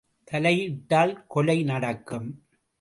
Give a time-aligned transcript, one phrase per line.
[0.31, 2.29] தலையிட்டால் கொலை நடக்கும்!